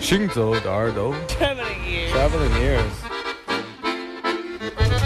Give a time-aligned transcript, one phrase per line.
[0.00, 2.12] 行走的耳朵 Traveling ears.
[2.12, 2.94] Traveling ears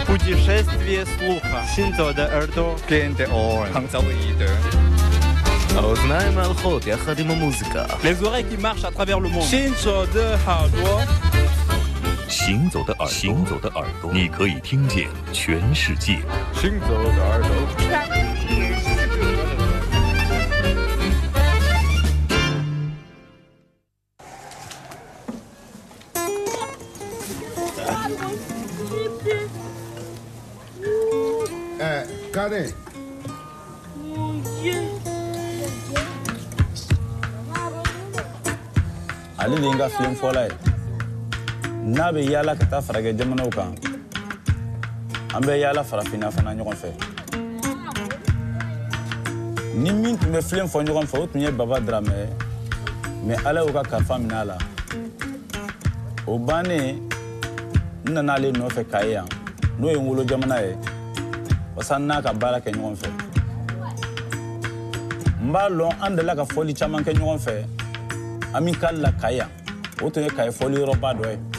[0.05, 1.63] Путешествие слуха.
[1.73, 2.75] Синзо де Эрдо.
[2.89, 3.67] Gente on.
[5.77, 9.43] האוזניים ההלכות יחד עם המוזיקה Les oreilles qui marchent à travers le monde.
[9.49, 11.07] Shinzo de Hardwa.
[12.27, 16.19] 行走的耳朵，行走的耳朵，你可以听见全世界。
[16.53, 17.49] 行走的耳朵
[39.98, 40.52] Ale de ye n ka filen fɔla ye.
[41.84, 43.74] N'a bɛ yaala ka taa farakɛ jamanaw kan
[45.34, 46.90] an bɛ yaala farafinna fana ɲɔgɔn fɛ.
[49.76, 52.28] Ni min tun bɛ filen fɔ ɲɔgɔn fɛ o tun ye baba daramɛ ye.
[53.26, 54.58] Mɛ ala y'o ka kalifa minɛ a la.
[56.26, 57.00] O bannen
[58.04, 59.26] n nana ale nɔfɛ k'a ye yan.
[59.78, 60.76] N'o ye n wolo jamana ye.
[61.76, 63.10] Wasa n n'a ka baara kɛ ɲɔgɔn fɛ.
[65.42, 67.64] N b'a lɔn an delila ka fɔli caman kɛ ɲɔgɔn fɛ.
[68.54, 69.50] An min k'ale la kayi yan
[70.02, 71.55] o tun ye kayi fɔli yɔrɔba dɔ ye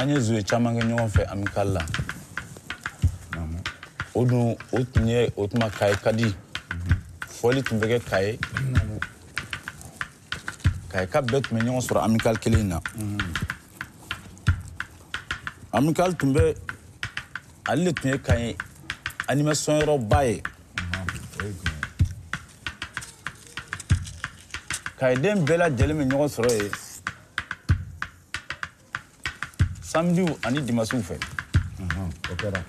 [0.00, 1.82] an ye zuye caman kɛ ɲɔgɔn fɛ amikali la
[4.14, 6.34] o dun o tun ye o tuma kaye ka di
[7.28, 8.38] fɔli tun bɛ kɛ kaye.
[10.88, 12.80] Kaye ka bɛɛ tun bɛ ɲɔgɔn sɔrɔ amikali kelen in na
[15.72, 16.56] amikali tun bɛ
[17.68, 18.56] ale de tun ye kaye
[19.28, 20.42] animation yɔrɔba ye
[24.98, 26.89] kayeden bɛɛ lajɛlen bɛ ɲɔgɔn sɔrɔ yen
[29.90, 31.16] samediw ani dimasiw fɛ
[32.30, 32.62] o kɛra.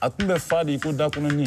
[0.00, 1.46] a tun bɛ fa de ko dakɔnɔni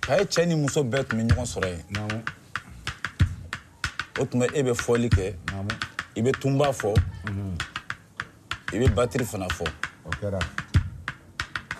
[0.00, 2.24] ka ye cɛ ni muso bɛɛ tun bɛ ɲɔgɔn sɔrɔ yen.
[4.18, 5.34] O tun bɛ e bɛ fɔli kɛ.
[6.16, 6.98] I bɛ tunba fɔ.
[8.72, 9.70] I bɛ batiri fana fɔ.
[10.04, 10.40] O kɛra.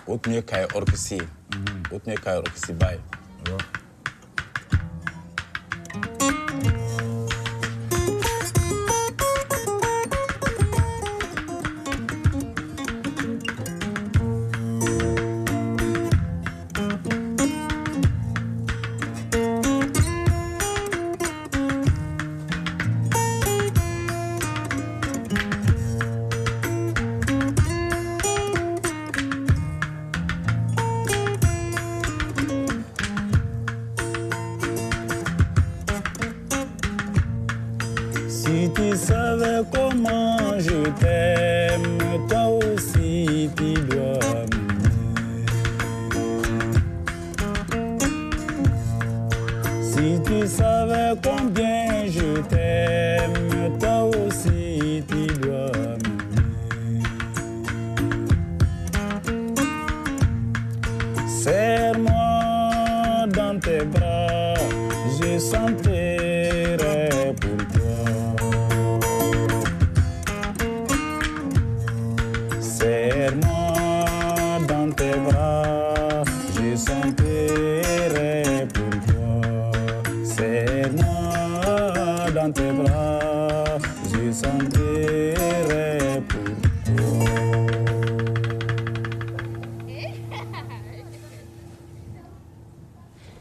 [0.07, 1.27] o tun ye kaye ɔrikisi ye.
[1.91, 3.78] O tun ye kaye ɔrikisiba ye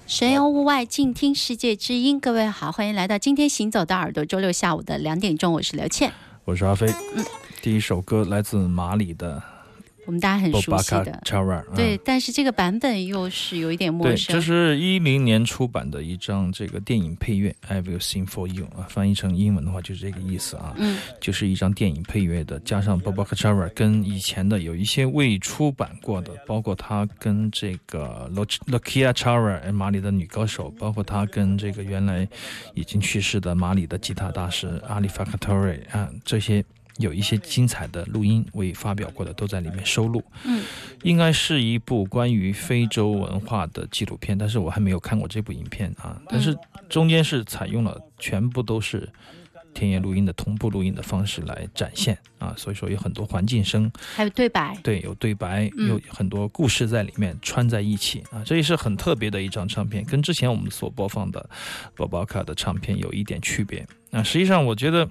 [0.07, 2.19] 神游物外，静听世界之音。
[2.19, 4.25] 各位好，欢迎来到今天行走的耳朵。
[4.25, 6.13] 周六下午的两点钟，我是刘倩，
[6.45, 6.93] 我是阿飞。
[7.63, 9.58] 第一首歌来自马里的。
[10.09, 14.35] 我们大家很熟悉的，Chara，对，但是这个版本又是有一点陌对，生。
[14.35, 32.27] 这是一零年出版的一张这个电影配乐《I Will Sing for You》啊，翻译成英文的话就是这个意思啊，嗯，就是一张电影配乐的，加上 Bobaka Chara 跟以前的有一些未出版过的，包括他跟这个 Lo- Lokia Chara 马里的女歌手，包括他跟这个原来
[32.73, 36.65] 已经去世的马里的吉他大师阿里法卡托瑞啊这些。
[36.99, 40.65] 有一些精彩的录音未发表过的都在里面收录，嗯，
[41.03, 46.21] 应该是一部关于非洲文化的纪录片，但是我还没有看过这部影片啊。
[46.29, 46.57] 但是
[46.89, 49.09] 中间是采用了全部都是
[49.73, 61.49] 田野录音的同步录音的方式来展现啊，所以说有很多环境声，还有对白，对，有对白，嗯有很多故事在里面穿在一起啊，这也是很特别的一张唱片，跟之前我们所播放的
[61.97, 63.87] Bobaka 的唱片有一点区别。
[64.11, 65.09] 啊实际上我觉得。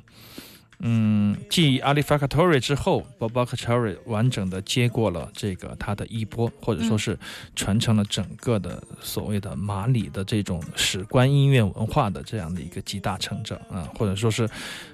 [0.80, 7.18] 嗯，继阿里法卡托瑞之后，Bobaka Chari 完整的接过了这个他的衣钵，或者说是
[7.56, 14.48] 传承了整个的所谓的马里的这种史观音乐文化的这样的一个集大成者啊，或者说是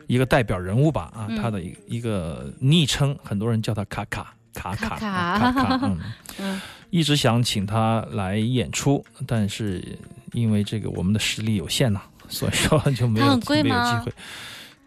[0.07, 5.99] 一个代表人物吧啊，嗯他的一一个昵称，很多人叫他卡卡卡卡卡卡嗯。
[6.39, 6.61] 嗯
[6.93, 9.83] 一直想请他来演出，但是
[10.31, 11.99] 因为这个我们的实力有限呐、
[12.29, 14.13] 所以说就没有没有吗机会，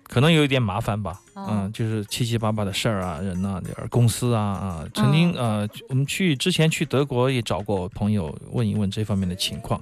[0.09, 1.21] 可能有一点麻烦吧。
[1.35, 9.79] 哦嗯，就是七七八八的事儿啊，人呐、啊，公司啊啊，曾经、呃，我们去之前去德国也找过朋友问一问这方面的情况，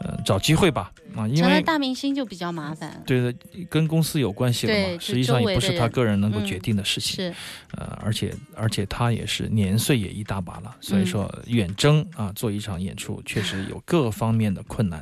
[0.00, 3.02] 呃，找机会吧啊，因为成了大明星就比较麻烦。
[3.06, 3.34] 对的，
[3.70, 7.16] 跟公司有关系了嘛，实际上也不是他个人能够嗯决定的事情。
[7.16, 7.34] 是，
[7.72, 15.00] 呃，而且而且他也是年岁也一大把了，所以说远征啊做一场演出确实有各方面的困难，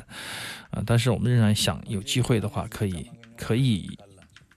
[0.70, 3.04] 啊、但是我们仍然想有机会的话，可以
[3.36, 3.98] 可以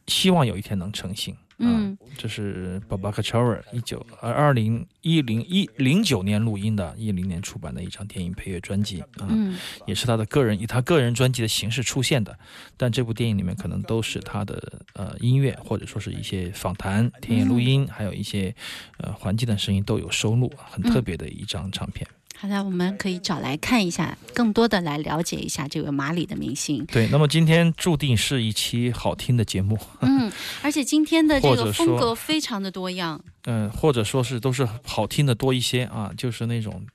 [0.08, 1.34] 希望有一天能成型。
[1.34, 9.58] 啊嗯，这是 Babaka Chara 一九呃二零一零一零九年录音的，一零年出版的一张电影配乐专辑啊，嗯。
[9.86, 12.38] 也是他的个人以他个人专辑的形式出现的，
[12.76, 18.54] 但这部电影里面可能都是他的呃音乐或者说是一些访谈、田野录音，还有一些
[18.98, 22.06] 呃环境的声音都有收录，很特别的一张唱片。
[22.38, 26.86] 好的，我们可以找来看一下，更多的来了解一下这位马里的明星。
[26.86, 33.20] 对，那么今天注定是一期好听的节目，嗯，而且今天的这个风格非常的多样。
[33.46, 36.86] 嗯、或者说是都是好听的多一些啊，就是那种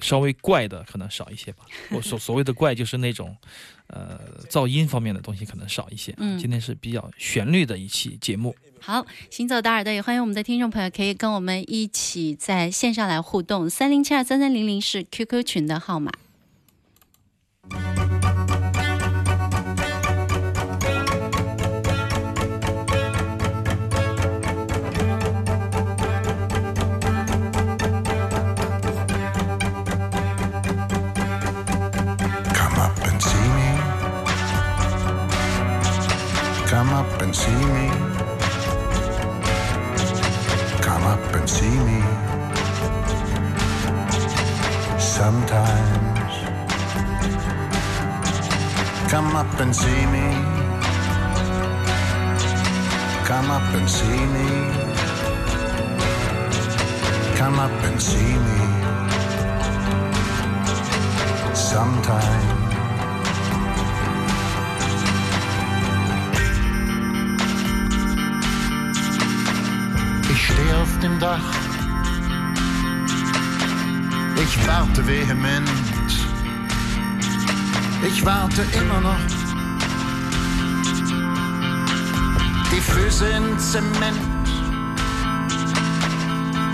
[0.00, 1.64] 稍微怪的可能少一些吧。
[1.90, 3.36] 我所所谓的怪就是那种
[3.88, 6.14] 呃噪音方面的东西可能少一些。
[6.18, 8.54] 嗯今天是比较旋律的一期节目。
[8.86, 16.12] 好，行走的耳朵也欢迎我们的听众朋友可以跟我们一起在线上来互动，三零七二三三零零是 QQ 群的号码。
[36.68, 38.15] Come up and see me.
[41.48, 42.00] See me.
[44.98, 46.34] Sometimes.
[49.10, 50.26] Come up and see me.
[53.24, 54.48] Come up and see me.
[57.36, 58.76] Come up and see me
[61.54, 62.65] sometime.
[70.86, 71.40] Auf dem Dach.
[74.42, 75.68] Ich warte vehement.
[78.06, 79.22] Ich warte immer noch.
[82.72, 84.20] Die Füße in Zement.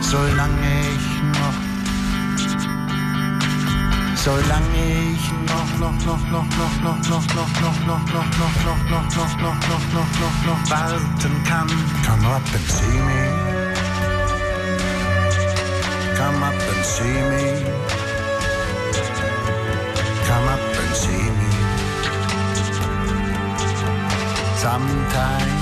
[0.01, 1.07] Solange ich
[1.39, 1.73] noch
[4.25, 8.77] Solange ich noch, noch, noch, noch, noch, noch, noch, noch, noch, noch, noch, noch, noch,
[8.77, 11.69] noch, noch, noch, noch, noch, noch, noch warten kann.
[12.07, 13.42] Come up and see me.
[16.23, 17.47] Come up and see me.
[20.29, 21.51] Come up and see me.
[24.65, 25.55] Sometime.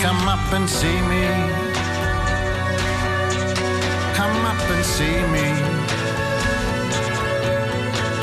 [0.00, 1.24] Come up and see me.
[4.14, 5.46] Come up and see me.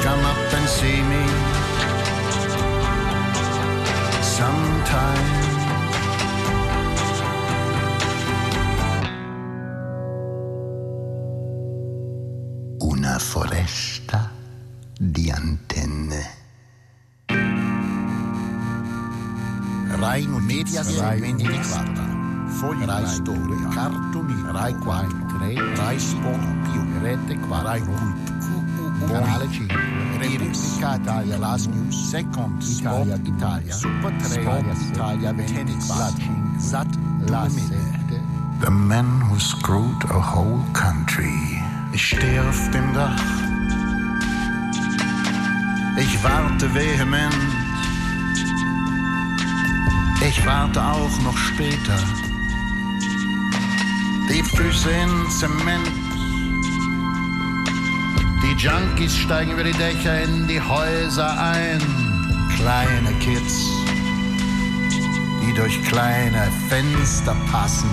[0.06, 1.24] Come up and see me.
[4.38, 5.43] Sometime.
[20.04, 20.28] Rai
[21.00, 26.42] Rai 24, Rai Storia, Cartoni, Rai 4, Rai Sport,
[27.02, 29.72] Rete 4, Rai Cult, Canale 5,
[30.22, 33.16] Iris, Italia Last News, Second, Italia.
[33.16, 34.42] Italia, Super 3,
[34.92, 35.34] Italia.
[35.34, 36.88] 24, Zat,
[37.30, 37.80] La 7.
[38.60, 41.32] The man who screwed a whole country.
[41.94, 43.24] Ich stehe auf dem Dach.
[45.96, 47.63] Ich warte vehement.
[50.26, 51.98] Ich warte auch noch später.
[54.30, 55.92] Die Füße in Zement.
[58.42, 61.80] Die Junkies steigen über die Dächer in die Häuser ein.
[62.56, 63.68] Kleine Kids,
[65.42, 67.90] die durch kleine Fenster passen.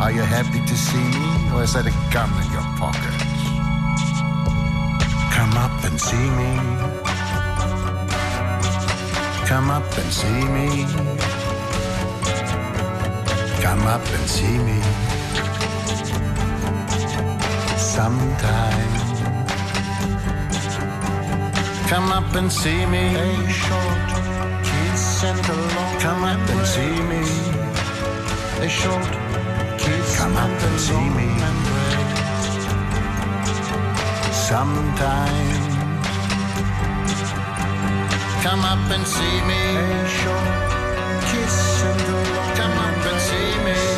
[0.00, 3.00] Are you happy to see me, or is that a gun in your pocket?
[5.34, 7.11] Come up and see me.
[9.52, 10.86] Come up and see me.
[13.60, 14.80] Come up and see me.
[17.76, 18.92] Sometime.
[21.86, 23.14] Come up and see me.
[23.14, 24.08] A short
[24.64, 27.22] kiss and a long Come up and see me.
[28.64, 29.12] A short
[29.76, 31.28] kiss Come up and see me.
[34.48, 35.61] Sometime.
[38.42, 39.54] Come up and see me.
[39.54, 43.91] A short kiss and a long Come up and see me.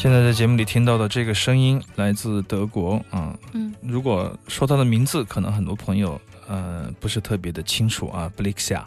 [0.00, 8.82] 现在在节目里听到的这个声音来自德国啊，嗯，如果说他的名字，可能很多朋友呃不是特别的清楚啊 b l i x a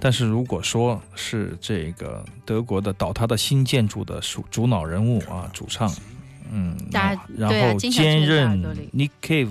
[0.00, 5.94] 但是如果说是这个德国的倒塌的新建筑的主主脑人物啊，主唱，
[6.50, 8.62] 嗯，然后兼任
[8.94, 9.50] Nick Cave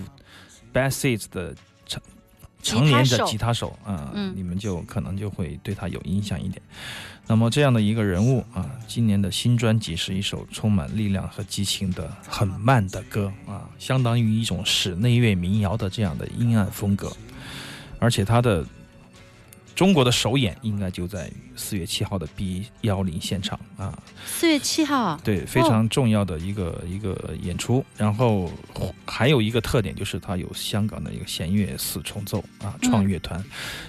[0.73, 1.53] Bassett 的
[1.85, 2.01] 成
[2.63, 4.33] 吉成年的吉他手啊，嗯。
[4.35, 6.59] 你们就可能就会对他有印象一点。
[7.27, 17.11] 那么这样的一个人物啊，今年的新专辑是一首充满力量和激情的很慢的歌啊，相当于一种室内乐民谣的这样的阴暗风格，
[17.97, 18.63] 而且他的
[19.73, 27.83] 中国的首演应该就在四月七号的 B 幺零现场啊，四月七号，对，非常重要的一个、一个演出。
[27.97, 28.51] 然后
[29.05, 33.43] 还有一个特点就是它有香港的一个弦乐四重奏啊，创乐团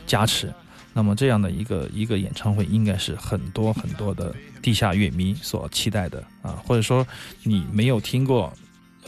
[0.06, 0.50] 加持。
[0.96, 7.06] 那么这样的一个一个演唱会，应该是很多很多的地下乐迷所期待的啊，或者说
[7.42, 8.50] 你没有听过。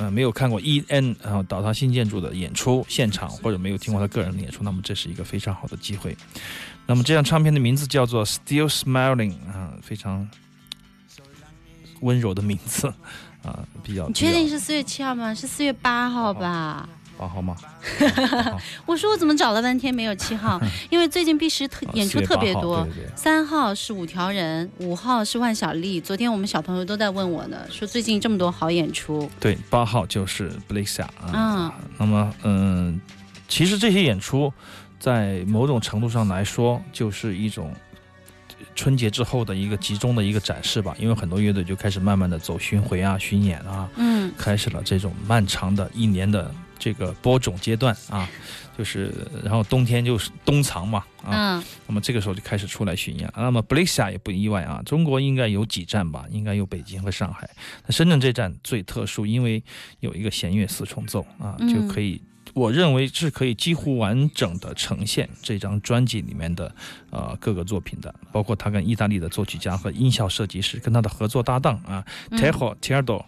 [0.01, 1.17] 呃，没有看过 E.N.
[1.25, 6.17] 然后倒塌新建筑的演出现场，或者没有听过他个人的演出，那么这是一个非常好的机会。
[6.87, 10.31] 那么这张唱片的名字叫做《Still Smiling》啊，非常
[12.03, 12.87] 温柔的名字
[13.43, 14.07] 啊，比较。
[14.07, 15.35] 你确定是四月七号吗？
[15.35, 16.89] 是四月八号吧？
[17.19, 17.57] 八号吗？
[18.87, 20.61] 我说我怎么找了半天没有七号？
[20.89, 22.89] 因为最近必须特啊演出4月8号特别多。
[23.17, 26.01] 三号是五条人，五号是万晓利。
[26.01, 29.29] 昨天我们小朋友都在问我呢，说最近这么多好演出。
[29.41, 31.33] 对，八号就是 Blixia 啊。
[31.35, 33.01] 嗯，那么，嗯，
[33.49, 34.53] 其实这些演出，
[35.01, 37.75] 在某种程度上来说，就是一种
[38.75, 40.95] 春节之后的一个集中的一个展示吧。
[40.99, 48.29] 因为很多乐队就开始慢慢的走巡回啊、巡演啊，嗯，开始了这种漫长的一年的这个播种阶段啊，
[48.77, 53.31] 就是然后冬天就是冬藏嘛啊，嗯，那么这个时候就开始出来巡演。
[53.37, 57.49] 那么 Blixia 也不意外啊，中国应该有几站吧，应该有北京和上海。
[57.87, 59.63] 那深圳这站最特殊，因为
[60.01, 62.21] 有一个弦乐四重奏啊，嗯就可以。
[62.55, 66.75] 我认为是可以几乎完整的呈现这张专辑里面的
[67.11, 73.25] 呃各个作品的，包括他跟意大利的作曲家和音效设计师跟他的合作搭档啊、嗯 t e j o Tierdo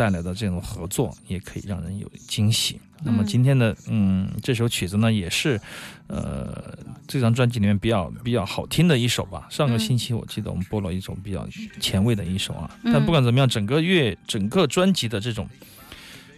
[0.00, 2.80] 带来的这种合作，也可以让人有惊喜。
[3.02, 5.60] 那么今天的嗯这首曲子呢，也是
[6.06, 6.74] 呃
[7.06, 9.46] 这张专辑里面比较比较好听的一首吧。
[9.50, 11.46] 上个星期我记得我们播了一首比较
[11.80, 15.46] 前卫的一首啊，但不管怎么样，整个乐整个专辑的这种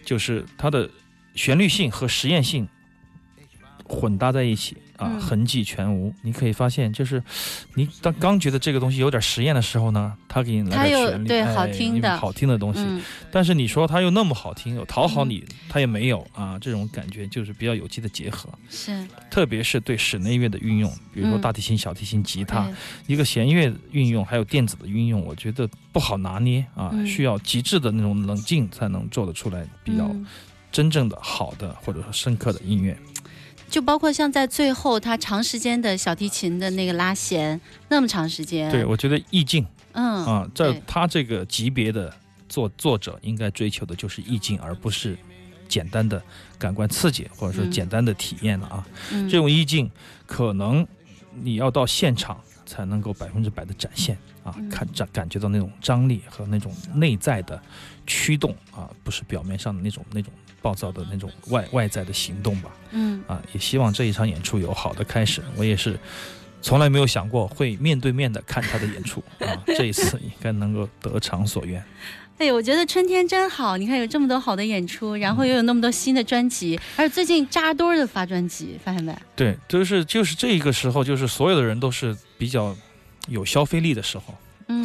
[0.03, 0.89] 就是它的
[1.35, 2.67] 旋律性和实验性
[3.93, 4.75] 混搭在一起。
[4.95, 6.13] 啊，痕迹全无。
[6.21, 7.21] 你可以发现，就是
[7.73, 12.85] 你当刚觉得这个东西有点实验的时候呢，他给你来点旋律，对好听的好听的东西。
[13.31, 16.59] 但是你说他又那么好听，有讨好你，他也没有啊。
[16.59, 18.47] 这种感觉就是比较有机的结合。
[18.69, 22.71] 是，特别是对室内乐的运用，比如说大提琴、小提琴、吉他，
[23.07, 30.15] 一个弦乐运用，还有电子的运用，我觉得不好拿捏啊，需要极致的那种冷静才能做得出来，比较
[30.71, 32.95] 真正的好的或者说深刻的音乐。
[33.73, 38.71] 就包括像在最后，他长时间的小提琴的那个拉弦，那么长时间。
[38.71, 42.15] 对，我觉得意境，嗯啊，在他这个级别的
[42.47, 45.17] 作作者应该追求的就是意境，而不是
[45.67, 46.21] 简单的
[46.59, 48.87] 感官刺激或者说简单的体验了啊。
[49.27, 49.89] 这种意境
[50.27, 50.85] 可能
[51.33, 57.59] 你要到现场才能够百分之百的展现啊，看感感觉到那种张力和那种内在的
[58.05, 60.31] 驱动啊，不是表面上的那种那种。
[60.63, 65.43] 暴躁的那种外外在的行动吧，嗯啊，也希望这一场演出有好的开始。
[65.57, 65.99] 我也是
[66.61, 71.83] 从来没有想过会面对面的看他的演出 啊，这一次应该能够得偿所愿。
[72.39, 79.15] 哎，我觉得春天真好，你看有这么多好的演出，然后又有那么多新的专辑， 而且最近扎堆的发专辑，发现没？
[79.35, 82.75] 对，就是就是这个时候，就是所有的人都是比较
[83.27, 84.33] 有消费力的时候。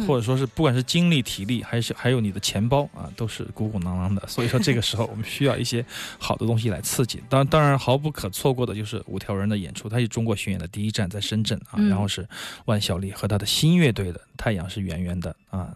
[0.07, 4.25] 或者说是不管是精力、体力，还是还有你的钱包啊，都是鼓鼓囊囊的。
[4.27, 5.85] 所以说这个时候我们需要一些
[6.17, 7.21] 好的东西来刺激。
[7.29, 12.27] 当当然毫不可错过的就是五条人的演出，他是中国巡演的第一站在深圳啊，然后是
[12.65, 15.75] 万晓利和他的新乐队的太阳是圆圆的啊，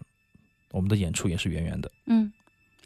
[0.70, 1.90] 我们的演出也是圆圆的。
[2.06, 2.32] 嗯，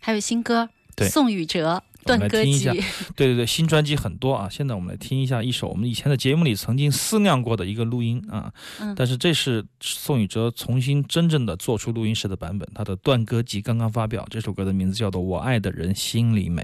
[0.00, 1.82] 还有新歌，对，宋宇哲。
[2.14, 2.72] 我们来听一下，
[3.16, 4.48] 对对对，新专辑很多啊。
[4.50, 8.52] 现在我们来听一下一首我们以前的节目里曾经思量过的一个录音啊，
[8.96, 16.62] 但是这是宋宇哲重新真正的做出录音室的版本，他的断歌集刚刚发表，这首歌的名字叫做《我爱的人心里美》。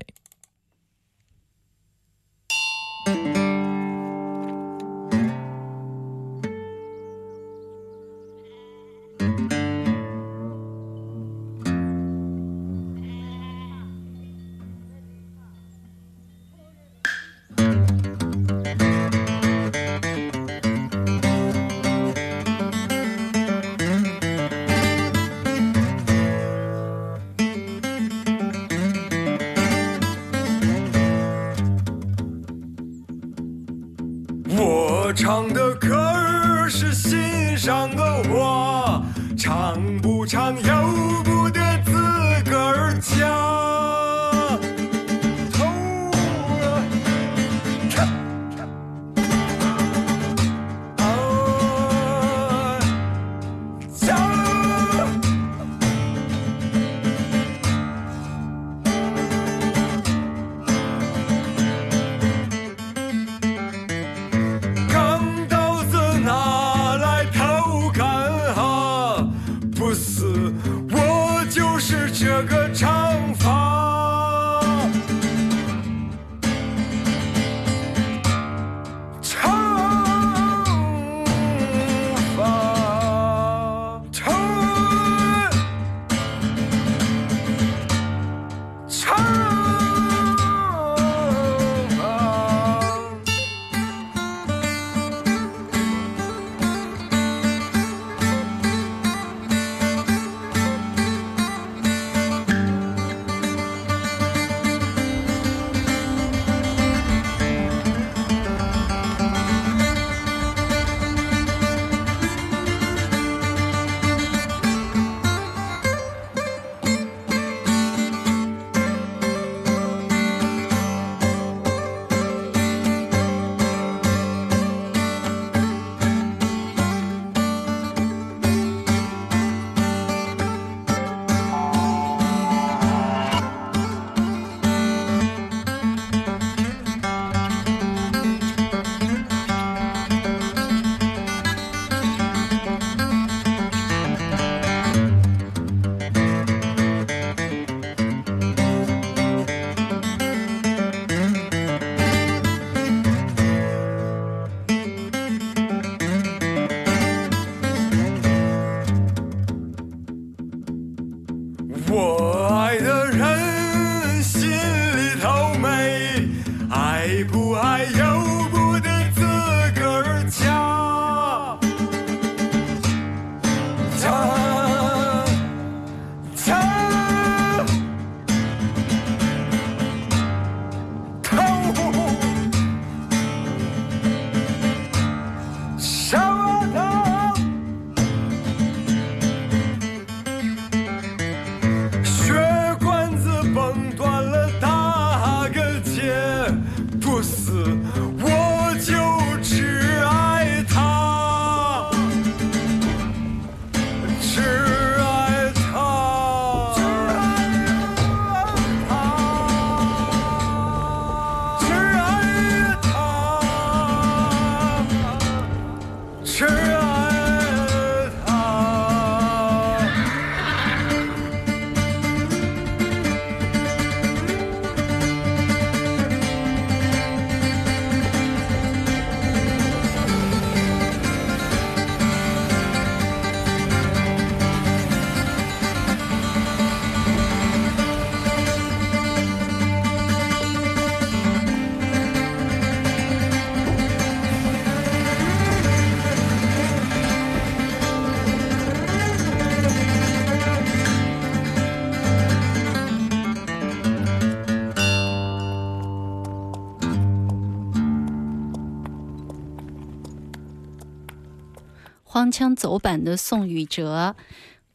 [262.24, 264.16] 荒腔走板的宋宇哲，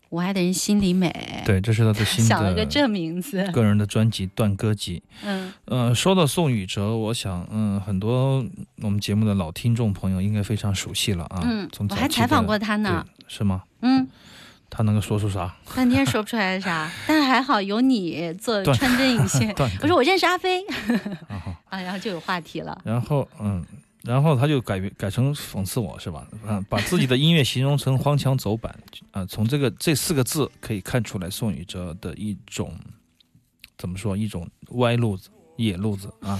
[0.09, 1.41] 我爱的人心里美。
[1.47, 3.43] 对，这是他的新想了个这名字。
[3.51, 4.99] 个人的专辑《断歌集》。
[5.25, 8.45] 嗯呃，说到宋宇哲，我想，嗯，很多
[8.83, 11.41] 我们节目的老听众朋友应该非常熟悉了啊。
[11.43, 13.03] 嗯从，我还采访过他呢。
[13.27, 13.63] 是吗？
[13.81, 14.07] 嗯，
[14.69, 15.51] 他能够说出啥？
[15.75, 19.67] 半天说不出来啥， 但还好有你做穿针引线 断。
[19.81, 20.63] 我说我认识阿飞
[21.67, 22.79] 啊，然后就有话题了。
[22.85, 23.65] 然后，嗯，
[24.03, 26.27] 然后他就改改成讽刺我是吧？
[26.47, 28.73] 啊，把自己的音乐形容成荒腔走板
[29.11, 29.25] 啊。
[29.25, 32.73] 从这个这四个字可以看出来，宋宇哲的一种
[33.77, 34.15] 怎么说？
[34.15, 36.39] 一种歪路子、野路子啊。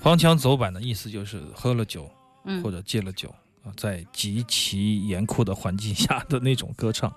[0.00, 2.10] 荒腔走板的意思就是喝了酒
[2.44, 3.28] 嗯或者戒了酒
[3.64, 7.12] 啊，在极其严酷的环境下的那种歌唱。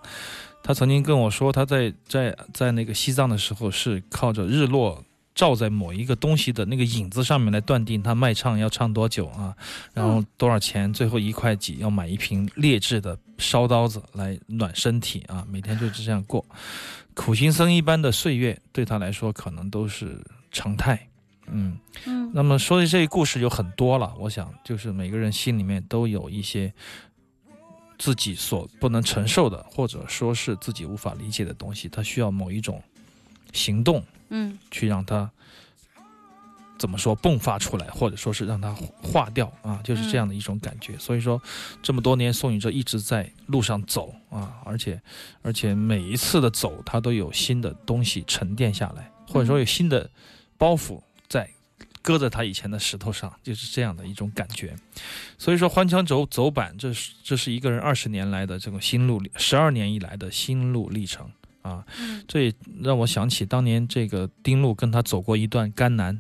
[0.63, 5.03] 他曾经跟我说，他在在在那个西藏的时候是靠着日落
[5.37, 9.55] 照在某一个东西的那个影子上面来断定他卖唱要唱多久啊，
[9.93, 16.43] 然后多少钱，最后一块几要买一瓶劣质的烧刀子来暖身体啊，每天就是这样过，
[17.13, 20.19] 苦行僧一般的岁月对他来说可能都是
[20.51, 21.07] 常态。
[21.49, 26.73] 嗯，嗯那么说的这个故事有很多了，我想就是每个人心里面都有一些
[27.99, 32.81] 自己所不能承受的，或者说是自己无法理解的东西，他需要某一种
[33.53, 35.29] 行动嗯去让它
[36.77, 40.95] 怎么说迸发出来，或者说是让它化掉啊，就是这样的一种感觉。
[40.99, 41.41] 所以说，
[41.81, 45.01] 这么多年宋宇哲一直在路上走啊，而且
[45.41, 50.07] 而且每一次的走，他都有新的东西沉淀下来，或者说有新的
[50.55, 51.49] 包袱在
[52.03, 54.75] 搁在他以前的石头上，就是这样的一种感觉。
[55.39, 61.27] 所以说，欢腔走走板，这是这是一个人二十年来的这种心路历，十二年以来的心路历程
[61.67, 61.85] 啊。
[62.01, 66.19] 嗯这也让我想起当年这个丁路跟他走过一段甘南，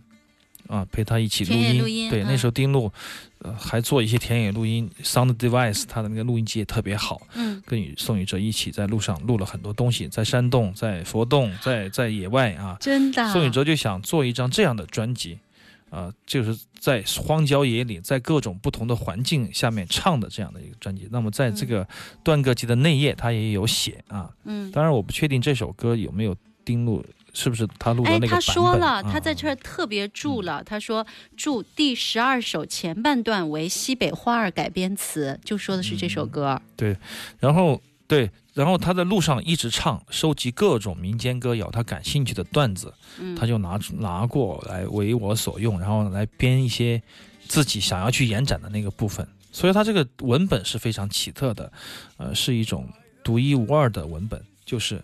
[0.67, 1.79] 啊，陪他一起录音。
[1.79, 2.91] 录音对，嗯那时候丁路，
[3.39, 7.21] 呃，还做一些田野录音，Sound Device，他的那个录音机也特别好。
[7.35, 12.77] 嗯跟宇宋雨哲一起在路上录了很多东西，在山洞、在佛洞、在在野外啊。
[12.79, 13.31] 真的。
[13.31, 15.39] 宋雨哲就想做一张这样的专辑，
[15.89, 21.07] 啊、就是在荒郊野岭，在各种不同的环境下面唱的这样的一个专辑。
[21.11, 21.87] 那么在这个
[22.23, 24.29] 断歌集的内页，他也有写啊。
[24.43, 36.97] 嗯，当然，我不确定这首歌有没有丁录，是不是他录的哎，那个版他说了，啊他在这儿特别注了，他说注第十二首前半段为西北花儿改编词，就说的是这首嗯对。
[37.39, 46.99] 然后对，然后他在路上一直唱，收集各种民间歌谣，他感兴趣的段子，嗯，他就拿出拿过来为我所用，然后来编一些
[47.47, 49.27] 自己想要去延展的那个部分。
[49.51, 51.71] 所以他这个文本是非常奇特的，
[52.17, 52.89] 呃，是一种
[53.23, 54.99] 独一无二的文本，就是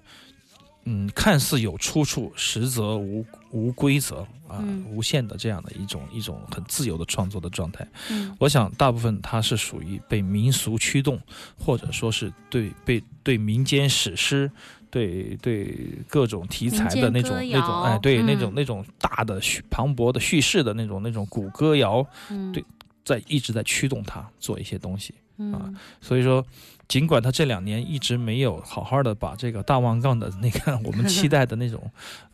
[0.85, 4.17] 嗯，看似有出处，实则无无规则
[4.47, 7.87] 啊，嗯无限的这样的一种一种很自由的创作的状态。
[8.09, 11.19] 嗯我想大部分它是属于被民俗驱动，
[11.57, 14.51] 或者说是对被对民间史诗。
[14.91, 15.75] 对对，
[16.07, 22.63] 各种题材的那种那种，哎，对、谣那种嗯那种大的叙磅礴的叙事的那种那种古歌谣，嗯，对
[23.03, 25.11] 在一直在驱动他做一些东西。
[25.37, 26.45] 嗯所以说，
[26.87, 31.91] 尽管他这两年一直没有好好的把这个大望杠的那个 我们期待的那种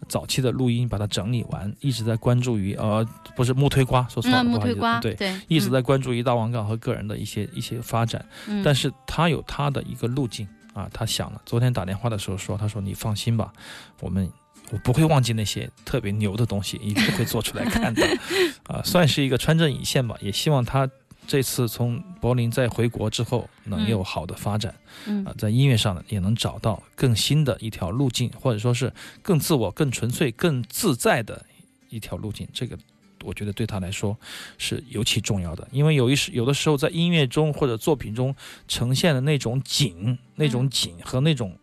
[0.08, 5.14] 早期的录音把它整理完，一直在关注于呃不是木推瓜，说错了，那木推瓜对。
[5.14, 11.42] 对，一直在关注于大王杠和个人的一些一些发展，嗯，但是他有他的一个路径啊，他想了。
[11.46, 13.54] 昨天打电话的时候说，他说你放心吧，
[14.02, 14.30] 我们
[14.72, 18.06] 我不会忘记那些特别牛的东西，一定会做出来看的，
[18.68, 20.18] 啊，算是一个穿针引线吧。
[20.20, 20.90] 也希望他
[21.30, 24.74] 这次从柏林再回国之后能有好的发展，
[25.06, 31.46] 嗯啊，在音乐上呢也能找到更新的一条路径，或者说是更自我、更纯粹、更自在的
[31.90, 32.48] 一条路径。
[32.52, 32.76] 这个
[33.24, 34.18] 我觉得对他来说
[34.58, 38.36] 是尤其重要的，因为有一时有的时候在音乐中或者作品中
[38.68, 41.56] 呈现的那种紧、那种紧和那种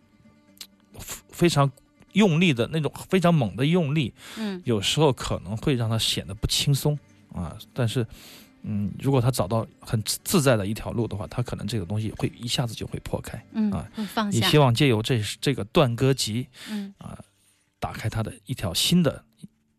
[0.93, 1.69] 呃非常
[2.13, 6.97] 用力的那种非常猛的用力，嗯有时候可能会让他显得不轻松
[7.35, 7.59] 啊。
[7.75, 8.07] 但是，
[8.69, 13.41] 嗯，如果他找到很自自在的一条路的话，他可能这个东西会一下子就会破开。
[13.53, 17.17] 嗯啊，放下也希望借由这这个断歌集，嗯啊，
[17.79, 19.25] 打开他的一条新的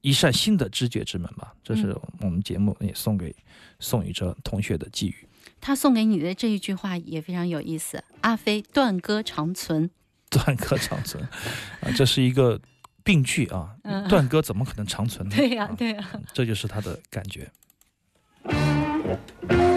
[0.02, 1.54] 一扇新的知觉之门吧。
[1.64, 3.36] 这是嗯我们节目也送给
[3.80, 5.28] 宋宇哲同学的寄语。
[5.60, 8.04] 他送给你的这一句话也非常有意思。
[8.22, 9.90] 阿飞断歌长存，
[10.30, 11.22] 断歌长存，
[11.82, 12.62] 啊，这是一个
[13.04, 15.36] 病句啊嗯，断歌怎么可能长存呢？
[15.36, 17.52] 对呀、啊对呀、这就是他的感觉。
[19.08, 19.77] Thank you.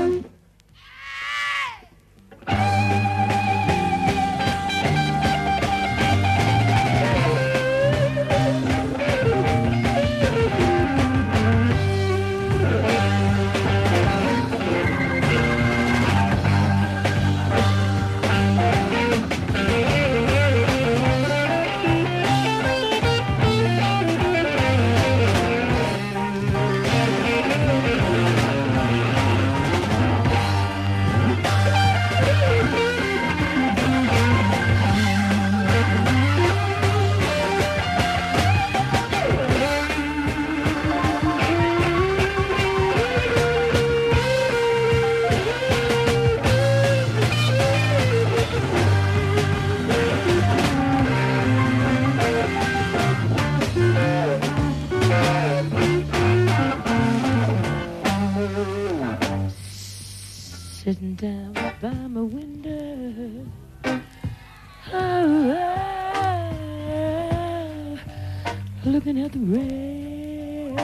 [68.85, 70.77] Looking at the rain.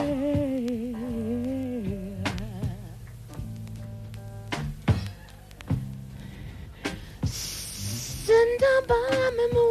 [7.23, 9.67] Sitting down by my window.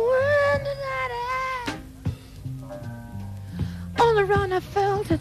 [4.00, 5.20] All around I felt it.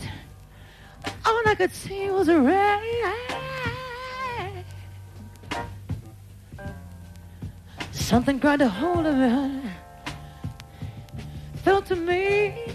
[1.25, 3.03] All I could see was the rain.
[7.91, 9.61] Something grabbed a hold of me.
[11.63, 12.74] Felt to me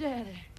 [0.00, 0.49] Daddy.